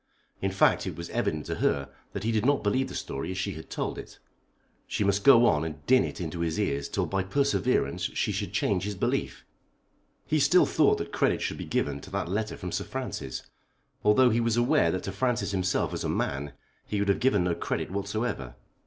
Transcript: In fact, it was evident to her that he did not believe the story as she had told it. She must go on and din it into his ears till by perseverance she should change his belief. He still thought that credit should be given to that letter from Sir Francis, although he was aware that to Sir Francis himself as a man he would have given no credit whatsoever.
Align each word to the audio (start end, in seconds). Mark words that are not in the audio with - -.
In 0.41 0.49
fact, 0.49 0.87
it 0.87 0.95
was 0.95 1.11
evident 1.11 1.45
to 1.45 1.53
her 1.57 1.87
that 2.13 2.23
he 2.23 2.31
did 2.31 2.43
not 2.43 2.63
believe 2.63 2.87
the 2.87 2.95
story 2.95 3.29
as 3.29 3.37
she 3.37 3.51
had 3.53 3.69
told 3.69 3.99
it. 3.99 4.17
She 4.87 5.03
must 5.03 5.23
go 5.23 5.45
on 5.45 5.63
and 5.63 5.85
din 5.85 6.03
it 6.03 6.19
into 6.19 6.39
his 6.39 6.59
ears 6.59 6.89
till 6.89 7.05
by 7.05 7.21
perseverance 7.23 8.01
she 8.15 8.31
should 8.31 8.51
change 8.51 8.83
his 8.83 8.95
belief. 8.95 9.45
He 10.25 10.39
still 10.39 10.65
thought 10.65 10.97
that 10.97 11.11
credit 11.13 11.39
should 11.43 11.59
be 11.59 11.65
given 11.65 12.01
to 12.01 12.09
that 12.09 12.27
letter 12.29 12.57
from 12.57 12.71
Sir 12.71 12.85
Francis, 12.85 13.43
although 14.03 14.31
he 14.31 14.41
was 14.41 14.57
aware 14.57 14.89
that 14.89 15.03
to 15.03 15.11
Sir 15.11 15.17
Francis 15.17 15.51
himself 15.51 15.93
as 15.93 16.03
a 16.03 16.09
man 16.09 16.53
he 16.87 16.97
would 16.97 17.09
have 17.09 17.19
given 17.19 17.43
no 17.43 17.53
credit 17.53 17.91
whatsoever. 17.91 18.55